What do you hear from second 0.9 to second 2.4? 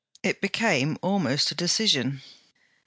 almost a decision.